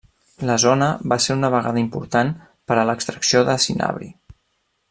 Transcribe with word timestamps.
La 0.49 0.53
zona 0.63 0.87
va 1.13 1.19
ser 1.25 1.37
una 1.41 1.51
vegada 1.57 1.83
important 1.83 2.33
per 2.71 2.81
a 2.85 2.89
l'extracció 2.91 3.47
de 3.51 3.63
cinabri. 3.67 4.13